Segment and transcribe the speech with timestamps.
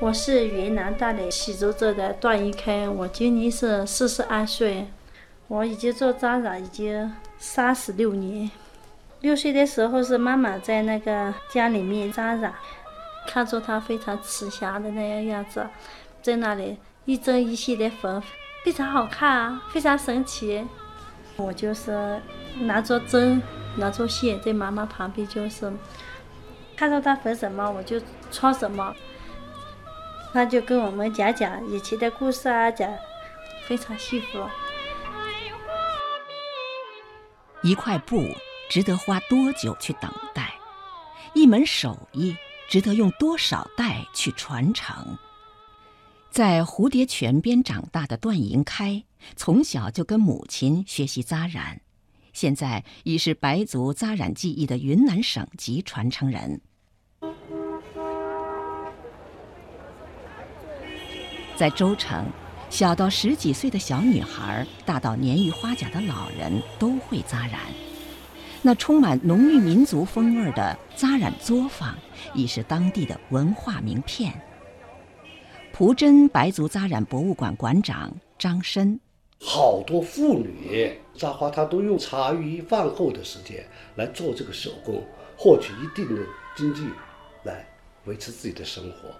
[0.00, 4.86] 我是云南大理喜洲镇的段一开，我今年是四十二岁，
[5.46, 8.50] 我已经做扎染已经三十六年。
[9.20, 12.54] 六岁的时候是妈妈在那个家里面扎染，
[13.26, 15.66] 看着她非常慈祥的那样样子，
[16.22, 18.22] 在那里一针一线的缝，
[18.64, 20.66] 非常好看啊，非常神奇。
[21.36, 22.18] 我就是
[22.60, 23.42] 拿着针，
[23.76, 25.70] 拿着线，在妈妈旁边就是
[26.74, 28.00] 看到她缝什么我就
[28.32, 28.94] 穿什么。
[30.32, 32.88] 那就跟我们讲讲以前的故事啊，讲
[33.66, 34.38] 非常幸福。
[37.62, 38.24] 一块布
[38.70, 40.54] 值得花多久去等待？
[41.34, 42.36] 一门手艺
[42.68, 45.18] 值得用多少代去传承？
[46.30, 49.02] 在蝴蝶泉边长大的段银开，
[49.34, 51.80] 从小就跟母亲学习扎染，
[52.32, 56.60] 现在已是白族扎染技艺的云南省级传承人。
[61.60, 62.24] 在州城，
[62.70, 67.60] 小到十几岁的小女孩，大到年逾花甲的老人，都会扎染。
[68.62, 71.94] 那充满浓郁民族风味的扎染作坊，
[72.32, 74.32] 已是当地的文化名片。
[75.70, 78.98] 蒲真白族扎染博物馆馆长张申，
[79.38, 83.62] 好多妇女扎花，她都用茶余饭后的时间
[83.96, 85.04] 来做这个手工，
[85.36, 86.22] 获取一定的
[86.56, 86.88] 经济，
[87.44, 87.66] 来
[88.06, 89.10] 维持自己的生活。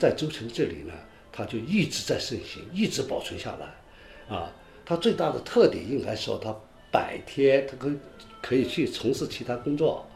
[0.00, 0.92] 在州城这里呢。
[1.36, 4.50] 它就一直在盛行，一直保存下来，啊，
[4.86, 6.56] 它最大的特点应该说，它
[6.90, 7.92] 白天它可
[8.40, 10.08] 可以去从事其他工作，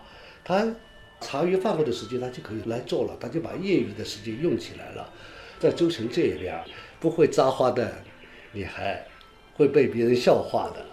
[0.42, 0.66] 它
[1.20, 5.12] 茶余饭后的时间它就可以来做了，它就把业余的时间用起来了。
[5.58, 6.58] 在州城这边，
[6.98, 7.92] 不会扎花的
[8.52, 9.06] 女孩
[9.54, 10.86] 会被别人笑话的。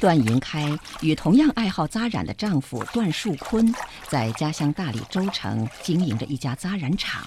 [0.00, 0.66] 段银开
[1.02, 3.72] 与同样爱好扎染的丈夫段树坤，
[4.08, 7.22] 在家乡大理州城经营着一家扎染厂。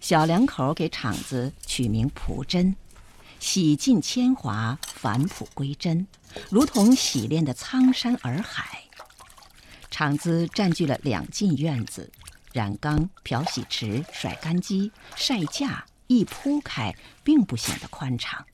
[0.00, 2.76] 小两口给厂子取名“朴真”，
[3.40, 6.06] 洗尽铅华，返璞归真，
[6.48, 8.84] 如同洗练的苍山洱海。
[9.90, 12.08] 厂子占据了两进院子，
[12.52, 18.46] 染缸、漂洗池、甩干机、晒架一铺开，并不显得宽敞。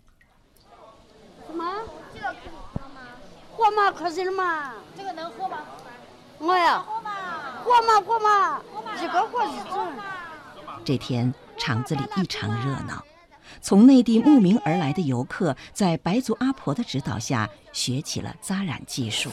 [3.62, 4.72] 喝嘛，可惜了嘛。
[4.96, 5.58] 这个能喝吗？
[6.38, 9.86] 我呀，喝嘛，喝嘛，喝嘛，一个喝一种。
[10.84, 13.00] 这天厂子里异常热闹，
[13.60, 19.30] 从内地慕名而来的游客在白族阿婆的指导下学起了扎染技术。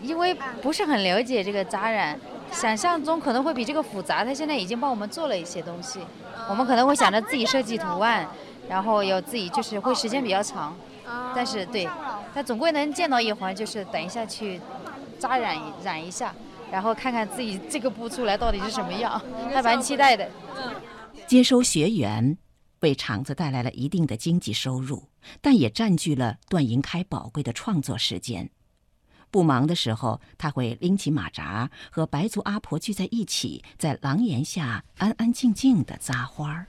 [0.00, 0.32] 因为
[0.62, 2.16] 不是很了解这个扎染，
[2.52, 4.24] 想象中可能会比这个复杂。
[4.24, 5.98] 他现在已经帮我们做了一些东西，
[6.48, 8.28] 我们可能会想着自己设计图案，
[8.68, 10.72] 然后有自己就是会时间比较长。
[11.34, 11.88] 但是对，
[12.34, 14.60] 他总归能见到一环，就是等一下去
[15.18, 16.34] 扎染染一下，
[16.70, 19.20] 然后看看自己这个布出来到底是什么样，
[19.52, 20.30] 还蛮期待的。
[21.26, 22.36] 接收学员，
[22.80, 25.08] 为厂子带来了一定的经济收入，
[25.40, 28.50] 但也占据了段银开宝贵的创作时间。
[29.30, 36.66] 不忙的时候，他会拎起马扎，和白族阿婆聚在一起，在廊檐下安安静静的扎花儿。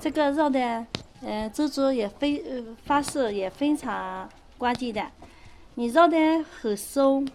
[0.00, 0.86] 这个绕的。
[1.24, 5.02] 呃，这组也非呃发色也非常关键的，
[5.74, 6.16] 你绕的
[6.60, 7.26] 很松，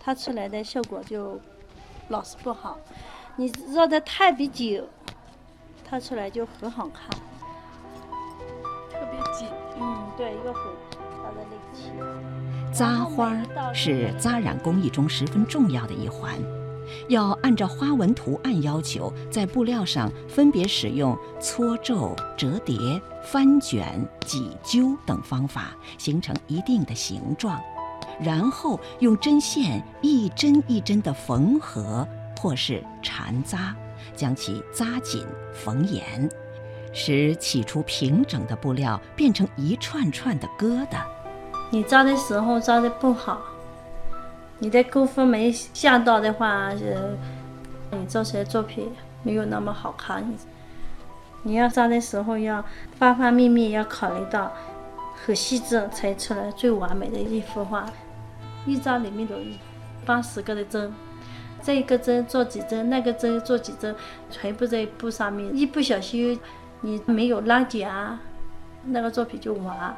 [0.00, 1.40] 它出来的效果就
[2.08, 2.76] 老是不好；
[3.36, 4.82] 你绕的太别紧，
[5.88, 7.08] 它出来就很好看。
[8.90, 9.48] 特别紧，
[9.80, 10.62] 嗯，对，一个很
[11.22, 11.92] 大的力气。
[12.72, 13.40] 扎花
[13.72, 16.36] 是扎染工艺中十分重要的一环。
[17.08, 22.78] 要按照花纹图案要求，在布料上分别使用搓皱、折叠、
[23.24, 27.60] 翻卷、挤揪等方法，形成一定的形状，
[28.20, 32.06] 然后用针线一针一针的缝合
[32.40, 33.74] 或是缠扎，
[34.14, 36.28] 将其扎紧、缝严，
[36.92, 41.02] 使起初平整的布料变成一串串的疙瘩。
[41.70, 43.40] 你扎的时候扎的不好。
[44.60, 47.16] 你的功夫没下到的话，呃，
[47.92, 48.90] 你做出来作品
[49.22, 50.22] 没有那么好看。
[50.28, 50.36] 你
[51.44, 52.64] 你要扎的时候要
[52.98, 54.52] 方方面面要考虑到
[55.24, 57.88] 很细致，才出来最完美的一幅画。
[58.66, 59.36] 一扎里面有
[60.04, 60.92] 八十个的针，
[61.62, 63.94] 这一个针做几针，那个针做几针，
[64.28, 66.38] 全部在布上面，一不小心
[66.80, 68.20] 你没有拉紧啊，
[68.84, 69.96] 那个作品就完。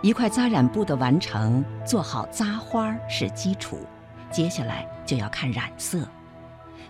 [0.00, 3.80] 一块扎染布的完成，做好扎花是基础，
[4.30, 6.06] 接下来就要看染色。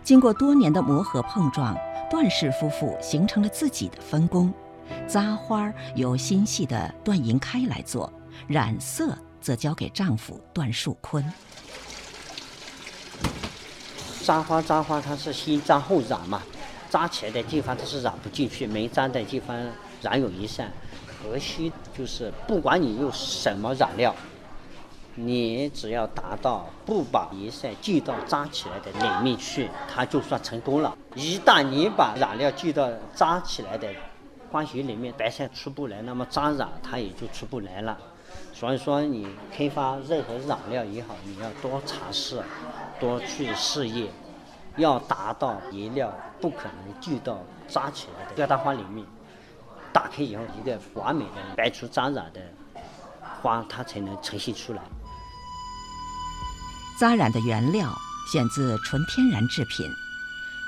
[0.05, 1.75] 经过多年的磨合碰撞，
[2.10, 4.52] 段氏夫妇形成了自己的分工。
[5.06, 8.12] 扎花由心细的段银开来做，
[8.46, 11.25] 染色则交给丈夫段树坤。
[14.22, 16.43] 扎花扎花，它是先扎后染嘛，
[16.90, 19.56] 扎起来的地方它是染不进去，没扎的地方
[20.02, 20.70] 染有一扇。
[21.29, 24.15] 核心就是不管你用什么染料，
[25.15, 30.97] 你只要达到不把颜色进到扎起来的里面去，它就算成功了。
[31.15, 33.89] 一旦你把染料进到扎起来的
[34.51, 37.99] 花型里面，白线出不来，那么扎染它也就出不来了。
[38.55, 42.43] 所以说，你开发任何染料也好，你要多尝试，
[42.99, 44.09] 多去试验，
[44.77, 47.39] 要达到颜料不可能进到
[47.69, 49.07] 扎起来的吊带花里面，
[49.99, 52.41] 打开以后一个完美的白出扎染的
[53.43, 54.81] 花，它才能呈现出来。
[57.00, 57.93] 扎染的原料
[58.33, 59.85] 选自纯天然制品，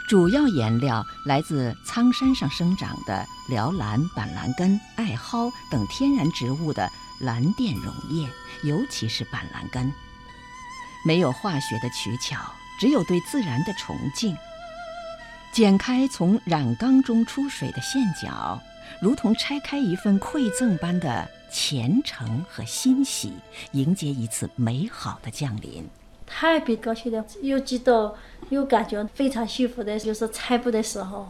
[0.08, 6.90] 主要颜料来自苍山上生长的辽兰、板蓝根、艾蒿等天然植物的。
[7.20, 8.26] 蓝靛溶液，
[8.62, 9.92] 尤其是板蓝根，
[11.04, 12.38] 没有化学的取巧，
[12.80, 14.34] 只有对自然的崇敬。
[15.52, 18.58] 剪开从染缸中出水的线角，
[18.98, 23.32] 如同拆开一份馈赠般的虔诚和欣喜，
[23.72, 25.86] 迎接一次美好的降临。
[26.26, 28.14] 特别高兴的，又激动
[28.48, 31.28] 又感觉非常幸福的，就是拆布的时候，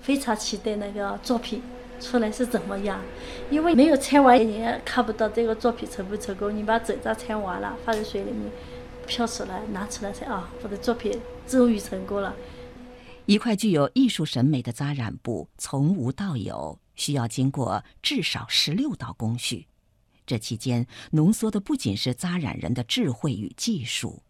[0.00, 1.62] 非常期待那个作品。
[2.00, 3.00] 出来是怎么样？
[3.50, 6.56] 因为没有拆完，你也看不到这个作品成不成功。
[6.56, 8.48] 你把整张拆完了，放在水里面
[9.04, 12.32] 漂出来，拿出来才啊，我的作品终于成功了。
[13.26, 19.66] 一块具有艺术审美的扎染布，从无到有，需要经过至少十六道工序。
[20.26, 24.22] 这期间浓缩的不仅是扎染人的智慧与技术，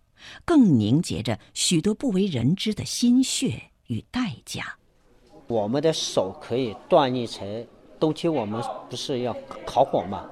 [0.45, 4.77] 更凝结着许多不为人知的心血与代价。
[5.49, 7.67] 我们的手可以锻炼成，
[7.99, 9.35] 冬天我们不是要
[9.67, 10.25] 烤火吗？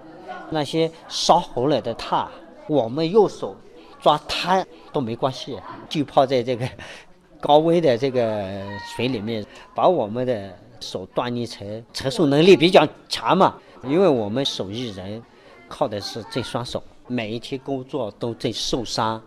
[0.50, 2.31] 那些烧红了的炭，
[2.69, 3.56] 我们用手
[4.00, 5.59] 抓炭都没关系，
[5.89, 6.69] 就泡在这个
[7.41, 8.62] 高温的这个
[8.94, 9.44] 水里面，
[9.75, 10.56] 把我们的
[10.91, 13.56] 手锻炼成承受能力比较强嘛。
[13.85, 15.23] 因为我们手艺人
[15.69, 19.21] 靠的是这双手，每一天工作都在受伤，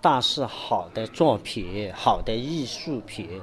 [0.00, 3.40] 但是好的作品，好的艺术品。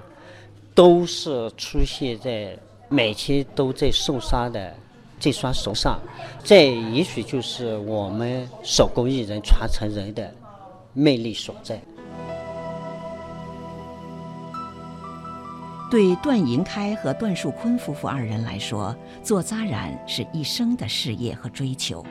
[0.73, 2.57] 都是出现在
[2.87, 4.73] 每天都在受伤的
[5.19, 5.99] 这双手上，
[6.45, 10.33] 这也许就是我们手工艺人传承人的
[10.93, 11.79] 魅力所在。
[15.91, 22.01] 对段银开和段树坤夫妇二人来说，做扎染是一生的事业和追求。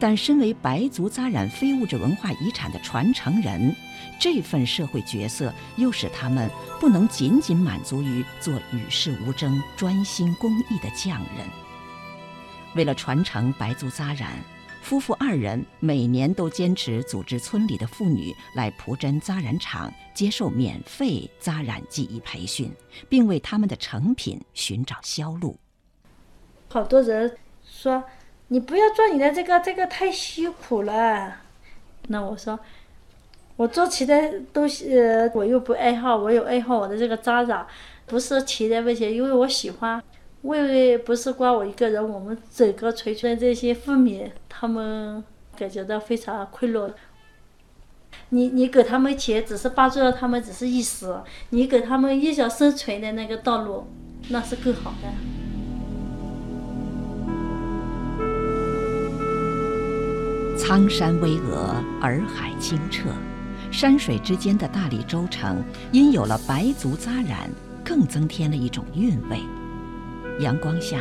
[0.00, 3.72] 但身为白族扎染非物质文化遗产的传承人，
[4.18, 11.46] 这份社会角色又使他们不能仅仅满足于做与世无争、专心公益的匠人。
[12.74, 14.32] 为了传承白族扎染，
[14.82, 22.70] 夫妇二人每年都坚持组织村里的妇女来蒲真扎染厂接受免费扎染技艺培训，
[23.08, 25.56] 并为他们的成品寻找销路。
[26.68, 27.34] 好多人
[27.64, 28.04] 说。
[28.48, 31.38] 你不要做你的这个，这个太辛苦了。
[32.08, 32.60] 那我说，
[33.56, 34.14] 我做其他
[34.52, 34.94] 东西，
[35.32, 37.66] 我又不爱好，我有爱好我的这个扎染，
[38.04, 40.04] 不是其他问题，因为我喜欢。
[40.42, 45.22] 为不是光我一个人，我们整个垂村这些妇女，她们
[45.56, 46.90] 感觉到非常困扰。
[48.30, 53.86] 你你给他们钱，只是帮助了他们，只是一时；你给他们一条生存的那个道路，
[54.30, 55.08] 那是更好的。
[60.58, 63.10] 苍山巍峨，洱海清澈，
[63.70, 67.50] 山水之间的大理州城，因有了白族扎染，
[67.84, 69.38] 更增添了一种韵味。
[70.42, 71.00] 阳光下，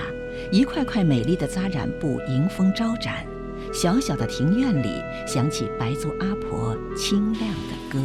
[0.52, 3.26] 一块块美丽的扎染布迎风招展，
[3.74, 8.00] 小小的庭院里响起白族阿婆清亮的歌。